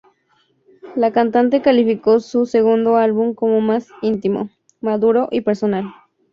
La 0.95 1.11
cantante 1.11 1.61
calificó 1.61 2.19
su 2.21 2.47
segundo 2.47 2.95
álbum 2.95 3.35
como 3.35 3.61
más 3.61 3.87
íntimo, 4.01 4.49
maduro 4.79 5.27
y 5.29 5.41
personal. 5.41 5.93